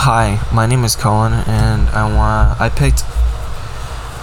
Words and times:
Hi, 0.00 0.38
my 0.54 0.66
name 0.66 0.84
is 0.84 0.94
Cohen, 0.94 1.32
and 1.32 1.88
I 1.88 2.06
want 2.14 2.60
I 2.60 2.68
picked 2.68 3.02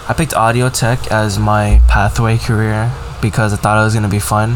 I 0.09 0.16
picked 0.16 0.33
audio 0.33 0.70
tech 0.70 1.12
as 1.12 1.38
my 1.38 1.82
pathway 1.90 2.38
career 2.38 2.94
because 3.21 3.52
I 3.52 3.58
thought 3.58 3.82
it 3.82 3.84
was 3.84 3.94
gonna 3.94 4.08
be 4.08 4.20
fun. 4.20 4.52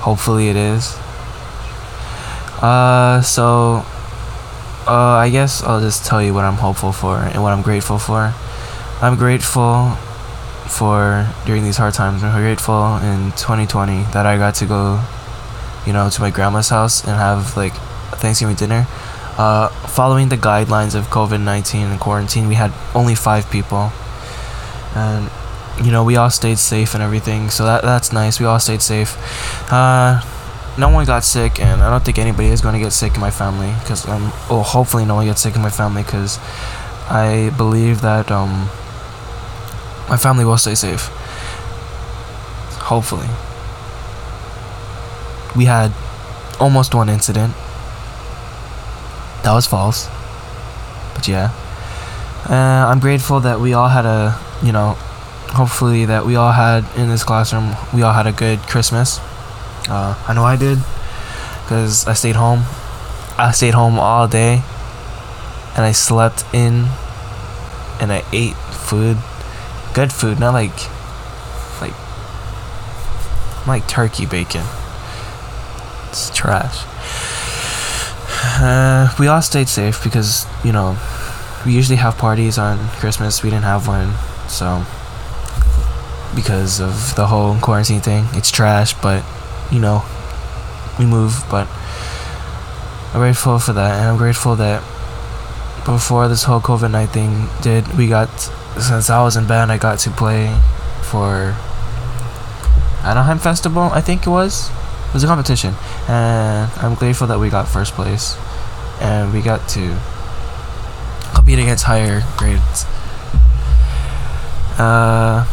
Hopefully, 0.00 0.48
it 0.48 0.56
is. 0.56 0.96
Uh, 2.62 3.20
so 3.20 3.84
uh, 4.88 5.20
I 5.20 5.28
guess 5.30 5.62
I'll 5.62 5.80
just 5.80 6.06
tell 6.06 6.22
you 6.22 6.32
what 6.32 6.46
I'm 6.46 6.54
hopeful 6.56 6.92
for 6.92 7.18
and 7.18 7.42
what 7.42 7.52
I'm 7.52 7.62
grateful 7.62 7.98
for. 7.98 8.32
I'm 9.02 9.16
grateful 9.16 9.90
for 10.68 11.28
during 11.44 11.64
these 11.64 11.76
hard 11.76 11.92
times. 11.92 12.24
I'm 12.24 12.40
grateful 12.40 12.96
in 12.96 13.32
2020 13.32 14.04
that 14.14 14.24
I 14.24 14.38
got 14.38 14.54
to 14.54 14.66
go, 14.66 15.04
you 15.86 15.92
know, 15.92 16.08
to 16.08 16.20
my 16.22 16.30
grandma's 16.30 16.70
house 16.70 17.04
and 17.04 17.14
have 17.14 17.58
like 17.58 17.74
Thanksgiving 18.20 18.56
dinner. 18.56 18.86
Uh, 19.38 19.68
following 19.86 20.28
the 20.28 20.36
guidelines 20.36 20.94
of 20.94 21.06
COVID 21.06 21.40
19 21.40 21.86
and 21.86 22.00
quarantine, 22.00 22.48
we 22.48 22.54
had 22.54 22.72
only 22.94 23.14
five 23.14 23.50
people. 23.50 23.92
And, 24.94 25.30
you 25.84 25.92
know, 25.92 26.04
we 26.04 26.16
all 26.16 26.30
stayed 26.30 26.58
safe 26.58 26.94
and 26.94 27.02
everything, 27.02 27.50
so 27.50 27.64
that 27.64 27.82
that's 27.82 28.12
nice. 28.12 28.40
We 28.40 28.46
all 28.46 28.60
stayed 28.60 28.82
safe. 28.82 29.16
Uh, 29.72 30.20
no 30.78 30.88
one 30.88 31.04
got 31.06 31.24
sick, 31.24 31.60
and 31.60 31.82
I 31.82 31.90
don't 31.90 32.04
think 32.04 32.18
anybody 32.18 32.48
is 32.48 32.60
going 32.60 32.74
to 32.74 32.80
get 32.80 32.92
sick 32.92 33.14
in 33.14 33.20
my 33.20 33.30
family, 33.30 33.72
because, 33.80 34.06
um, 34.08 34.32
well, 34.48 34.62
hopefully 34.62 35.04
no 35.04 35.14
one 35.14 35.26
gets 35.26 35.40
sick 35.40 35.54
in 35.56 35.62
my 35.62 35.70
family, 35.70 36.02
because 36.02 36.38
I 37.08 37.52
believe 37.56 38.00
that, 38.02 38.30
um, 38.30 38.68
my 40.08 40.16
family 40.16 40.44
will 40.44 40.58
stay 40.58 40.74
safe. 40.74 41.06
Hopefully. 42.82 43.28
We 45.56 45.66
had 45.66 45.92
almost 46.58 46.94
one 46.94 47.08
incident. 47.08 47.54
That 49.42 49.52
was 49.52 49.66
false. 49.66 50.08
But 51.14 51.26
yeah. 51.28 51.50
Uh, 52.48 52.88
I'm 52.90 53.00
grateful 53.00 53.40
that 53.40 53.60
we 53.60 53.74
all 53.74 53.88
had 53.88 54.04
a, 54.04 54.38
you 54.62 54.72
know, 54.72 54.94
hopefully 55.52 56.04
that 56.06 56.24
we 56.26 56.36
all 56.36 56.52
had 56.52 56.84
in 56.96 57.08
this 57.08 57.24
classroom, 57.24 57.74
we 57.94 58.02
all 58.02 58.12
had 58.12 58.26
a 58.26 58.32
good 58.32 58.60
Christmas. 58.60 59.18
Uh, 59.88 60.14
I 60.26 60.34
know 60.34 60.44
I 60.44 60.56
did. 60.56 60.78
Because 61.62 62.06
I 62.06 62.14
stayed 62.14 62.36
home. 62.36 62.64
I 63.38 63.52
stayed 63.52 63.74
home 63.74 63.98
all 63.98 64.28
day. 64.28 64.62
And 65.76 65.84
I 65.84 65.92
slept 65.92 66.44
in. 66.52 66.88
And 68.00 68.12
I 68.12 68.24
ate 68.32 68.56
food. 68.56 69.18
Good 69.94 70.12
food, 70.12 70.40
not 70.40 70.52
like. 70.52 70.74
Like. 71.80 71.94
Like 73.66 73.88
turkey 73.88 74.26
bacon. 74.26 74.64
It's 76.08 76.30
trash. 76.34 76.89
Uh, 78.42 79.14
we 79.18 79.26
all 79.26 79.42
stayed 79.42 79.68
safe 79.68 80.02
because, 80.02 80.46
you 80.64 80.72
know, 80.72 80.96
we 81.64 81.72
usually 81.72 81.96
have 81.96 82.16
parties 82.16 82.58
on 82.58 82.78
Christmas. 83.00 83.42
We 83.42 83.50
didn't 83.50 83.64
have 83.64 83.86
one. 83.86 84.14
So. 84.48 84.84
Because 86.34 86.80
of 86.80 87.14
the 87.16 87.26
whole 87.26 87.56
quarantine 87.56 88.00
thing. 88.00 88.26
It's 88.32 88.50
trash, 88.50 88.94
but, 89.02 89.24
you 89.70 89.80
know, 89.80 90.04
we 90.98 91.06
move. 91.06 91.44
But 91.50 91.68
I'm 93.12 93.20
grateful 93.20 93.58
for 93.58 93.72
that. 93.72 93.98
And 93.98 94.08
I'm 94.10 94.16
grateful 94.16 94.56
that 94.56 94.80
before 95.84 96.28
this 96.28 96.44
whole 96.44 96.60
COVID 96.60 96.90
19 96.90 97.08
thing 97.08 97.48
did, 97.62 97.98
we 97.98 98.06
got. 98.06 98.28
Since 98.78 99.10
I 99.10 99.20
was 99.22 99.36
in 99.36 99.48
band, 99.48 99.72
I 99.72 99.78
got 99.78 99.98
to 100.00 100.10
play 100.10 100.56
for 101.02 101.56
Anaheim 103.02 103.38
Festival, 103.38 103.90
I 103.92 104.00
think 104.00 104.26
it 104.26 104.30
was. 104.30 104.70
It 105.10 105.14
was 105.14 105.24
a 105.24 105.26
competition, 105.26 105.74
and 106.06 106.70
I'm 106.76 106.94
grateful 106.94 107.26
that 107.26 107.40
we 107.40 107.50
got 107.50 107.66
first 107.66 107.94
place, 107.94 108.36
and 109.00 109.32
we 109.32 109.42
got 109.42 109.68
to 109.70 109.98
compete 111.34 111.58
against 111.58 111.82
higher 111.82 112.22
grades. 112.36 112.86
Uh, 114.78 115.44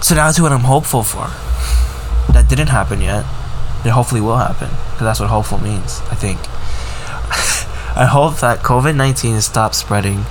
so 0.00 0.14
to 0.14 0.42
what 0.42 0.52
I'm 0.52 0.60
hopeful 0.60 1.02
for. 1.02 1.28
That 2.32 2.46
didn't 2.48 2.68
happen 2.68 3.02
yet. 3.02 3.26
It 3.84 3.90
hopefully 3.90 4.22
will 4.22 4.38
happen, 4.38 4.70
because 4.70 5.00
that's 5.04 5.20
what 5.20 5.28
hopeful 5.28 5.58
means. 5.60 6.00
I 6.10 6.14
think. 6.14 6.38
I 7.94 8.06
hope 8.06 8.38
that 8.38 8.60
COVID 8.60 8.96
nineteen 8.96 9.42
stops 9.42 9.76
spreading. 9.76 10.22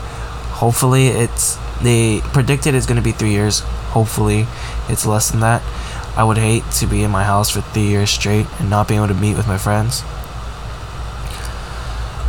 Hopefully, 0.57 1.09
it's 1.09 1.59
they 1.81 2.21
predicted 2.33 2.75
it's 2.75 2.85
gonna 2.85 3.01
be 3.01 3.11
three 3.11 3.31
years. 3.31 3.61
Hopefully, 3.91 4.47
it's 4.89 5.05
less 5.05 5.31
than 5.31 5.39
that. 5.41 5.61
I 6.15 6.23
would 6.23 6.37
hate 6.37 6.63
to 6.79 6.87
be 6.87 7.03
in 7.03 7.11
my 7.11 7.23
house 7.23 7.49
for 7.49 7.61
three 7.61 7.87
years 7.87 8.09
straight 8.09 8.47
and 8.59 8.69
not 8.69 8.87
be 8.87 8.95
able 8.95 9.07
to 9.07 9.13
meet 9.13 9.37
with 9.37 9.47
my 9.47 9.57
friends. 9.57 10.03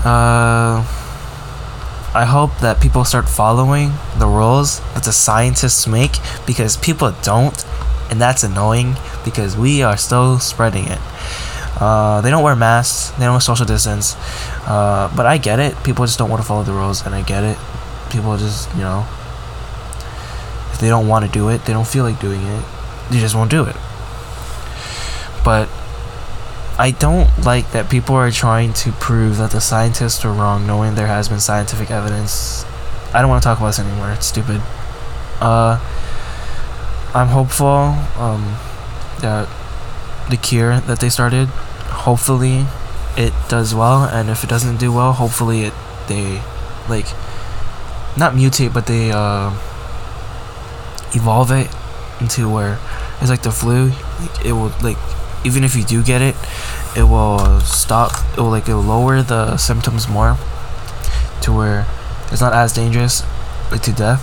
Uh, 0.04 0.84
I 2.14 2.24
hope 2.24 2.58
that 2.58 2.80
people 2.80 3.04
start 3.04 3.28
following 3.28 3.92
the 4.18 4.26
rules 4.26 4.80
that 4.94 5.04
the 5.04 5.12
scientists 5.12 5.86
make 5.86 6.18
because 6.46 6.76
people 6.76 7.12
don't, 7.22 7.64
and 8.10 8.20
that's 8.20 8.42
annoying 8.42 8.96
because 9.24 9.56
we 9.56 9.82
are 9.82 9.96
still 9.96 10.38
spreading 10.38 10.86
it. 10.86 10.98
Uh, 11.80 12.20
they 12.20 12.30
don't 12.30 12.42
wear 12.42 12.56
masks, 12.56 13.10
they 13.18 13.24
don't 13.24 13.40
social 13.40 13.66
distance, 13.66 14.16
uh, 14.66 15.12
but 15.16 15.26
I 15.26 15.38
get 15.38 15.60
it. 15.60 15.76
People 15.84 16.04
just 16.06 16.18
don't 16.18 16.28
want 16.28 16.42
to 16.42 16.46
follow 16.46 16.62
the 16.62 16.72
rules, 16.72 17.04
and 17.06 17.14
I 17.14 17.22
get 17.22 17.44
it. 17.44 17.56
People 18.10 18.36
just, 18.36 18.72
you 18.74 18.82
know, 18.82 19.06
they 20.80 20.88
don't 20.88 21.08
want 21.08 21.24
to 21.24 21.30
do 21.30 21.48
it, 21.48 21.64
they 21.64 21.72
don't 21.72 21.86
feel 21.86 22.04
like 22.04 22.20
doing 22.20 22.42
it 22.42 22.64
they 23.10 23.18
just 23.18 23.34
won't 23.34 23.50
do 23.50 23.64
it. 23.64 23.76
But 25.44 25.68
I 26.78 26.94
don't 26.98 27.28
like 27.44 27.72
that 27.72 27.90
people 27.90 28.14
are 28.16 28.30
trying 28.30 28.72
to 28.74 28.92
prove 28.92 29.38
that 29.38 29.50
the 29.50 29.60
scientists 29.60 30.24
are 30.24 30.32
wrong, 30.32 30.66
knowing 30.66 30.94
there 30.94 31.06
has 31.06 31.28
been 31.28 31.40
scientific 31.40 31.90
evidence. 31.90 32.64
I 33.14 33.20
don't 33.20 33.30
want 33.30 33.42
to 33.42 33.46
talk 33.46 33.58
about 33.58 33.68
this 33.68 33.78
anymore. 33.78 34.10
It's 34.12 34.26
stupid. 34.26 34.60
Uh, 35.40 35.80
I'm 37.14 37.28
hopeful 37.28 37.96
um, 38.20 38.56
that 39.20 39.48
the 40.28 40.36
cure 40.36 40.80
that 40.80 41.00
they 41.00 41.08
started, 41.08 41.48
hopefully, 41.48 42.66
it 43.16 43.32
does 43.48 43.74
well, 43.74 44.04
and 44.04 44.28
if 44.28 44.44
it 44.44 44.50
doesn't 44.50 44.76
do 44.76 44.92
well, 44.92 45.12
hopefully 45.12 45.62
it 45.62 45.74
they 46.06 46.42
like 46.88 47.06
not 48.16 48.34
mutate, 48.34 48.72
but 48.72 48.86
they 48.86 49.10
uh, 49.10 49.50
evolve 51.14 51.50
it 51.50 51.68
into 52.20 52.48
where 52.48 52.78
it's 53.20 53.30
like 53.30 53.42
the 53.42 53.52
flu. 53.52 53.92
It 54.44 54.52
will 54.52 54.72
like 54.82 54.98
even 55.44 55.64
if 55.64 55.76
you 55.76 55.84
do 55.84 56.02
get 56.02 56.20
it, 56.22 56.34
it 56.96 57.04
will 57.04 57.60
stop. 57.60 58.12
It 58.36 58.40
will 58.40 58.50
like 58.50 58.68
it 58.68 58.74
will 58.74 58.82
lower 58.82 59.22
the 59.22 59.56
symptoms 59.56 60.08
more 60.08 60.36
to 61.42 61.52
where 61.52 61.86
it's 62.30 62.40
not 62.40 62.52
as 62.52 62.72
dangerous 62.72 63.22
like 63.70 63.82
to 63.82 63.92
death. 63.92 64.22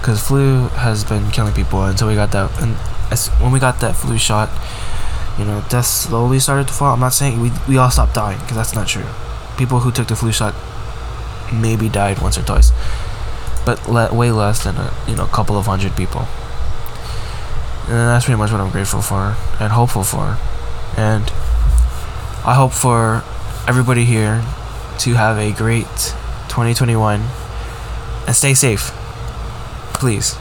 Because 0.00 0.26
flu 0.26 0.68
has 0.68 1.02
been 1.04 1.30
killing 1.30 1.54
people 1.54 1.82
until 1.82 2.08
we 2.08 2.14
got 2.14 2.30
that. 2.32 2.50
And 2.60 2.76
as, 3.10 3.28
when 3.40 3.52
we 3.52 3.58
got 3.58 3.80
that 3.80 3.96
flu 3.96 4.18
shot, 4.18 4.50
you 5.38 5.44
know, 5.44 5.64
death 5.68 5.86
slowly 5.86 6.38
started 6.38 6.68
to 6.68 6.74
fall. 6.74 6.92
I'm 6.92 7.00
not 7.00 7.14
saying 7.14 7.40
we 7.40 7.50
we 7.68 7.78
all 7.78 7.90
stopped 7.90 8.14
dying 8.14 8.38
because 8.40 8.56
that's 8.56 8.74
not 8.74 8.86
true. 8.86 9.06
People 9.56 9.80
who 9.80 9.90
took 9.90 10.08
the 10.08 10.16
flu 10.16 10.32
shot 10.32 10.54
maybe 11.52 11.88
died 11.88 12.20
once 12.20 12.38
or 12.38 12.42
twice, 12.42 12.72
but 13.64 13.88
le- 13.88 14.14
way 14.14 14.30
less 14.30 14.64
than 14.64 14.76
a 14.76 14.92
you 15.08 15.16
know 15.16 15.26
couple 15.26 15.56
of 15.56 15.66
hundred 15.66 15.96
people. 15.96 16.26
And 17.86 18.08
that's 18.08 18.24
pretty 18.24 18.38
much 18.38 18.50
what 18.50 18.60
I'm 18.60 18.70
grateful 18.70 19.02
for 19.02 19.36
and 19.60 19.72
hopeful 19.72 20.04
for. 20.04 20.38
And 20.96 21.24
I 22.46 22.54
hope 22.54 22.72
for 22.72 23.22
everybody 23.68 24.04
here 24.04 24.42
to 25.00 25.14
have 25.14 25.38
a 25.38 25.52
great 25.52 26.14
2021 26.48 27.20
and 28.26 28.36
stay 28.36 28.54
safe. 28.54 28.90
Please. 29.94 30.36